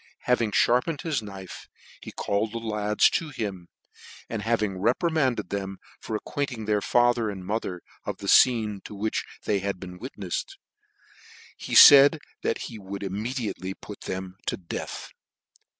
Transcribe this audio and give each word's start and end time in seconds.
Having 0.21 0.53
fharpened 0.53 1.01
his 1.01 1.21
knife, 1.21 1.67
ne 2.03 2.11
called 2.11 2.53
the 2.53 2.57
lads 2.57 3.07
to 3.11 3.29
him, 3.29 3.67
and 4.27 4.41
having 4.41 4.79
reprimanded 4.81 5.51
them 5.51 5.77
for 5.99 6.15
ac 6.15 6.23
quainting 6.25 6.65
their 6.65 6.81
father 6.81 7.29
and 7.29 7.45
mother 7.45 7.83
of 8.03 8.17
the 8.17 8.25
fcene 8.25 8.83
to 8.85 8.95
which 8.95 9.27
they 9.43 9.59
had 9.59 9.79
been 9.79 9.99
witneffes, 9.99 10.57
he 11.55 11.75
faid 11.75 12.17
that 12.41 12.61
he 12.65 12.79
would 12.79 13.03
immediately 13.03 13.75
put 13.75 14.01
them 14.05 14.37
to 14.47 14.57
death. 14.57 15.11